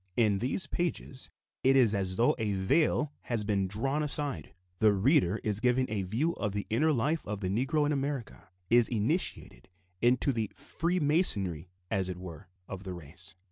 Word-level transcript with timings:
In 0.17 0.39
these 0.39 0.65
pages 0.65 1.29
it 1.63 1.75
is 1.75 1.93
as 1.93 2.15
though 2.15 2.35
a 2.39 2.53
veil 2.53 3.13
had 3.21 3.45
been 3.45 3.67
drawn 3.67 4.01
aside: 4.01 4.51
the 4.79 4.93
reader 4.93 5.39
is 5.43 5.59
given 5.59 5.85
a 5.91 6.01
view 6.01 6.33
of 6.37 6.53
the 6.53 6.65
inner 6.71 6.91
life 6.91 7.23
of 7.27 7.41
the 7.41 7.49
Negro 7.49 7.85
in 7.85 7.91
America, 7.91 8.49
is 8.71 8.87
initiated 8.87 9.69
into 10.01 10.33
the 10.33 10.49
"freemasonry," 10.55 11.69
as 11.91 12.09
it 12.09 12.17
were, 12.17 12.47
of 12.67 12.83
the 12.83 12.93
race. 12.93 13.35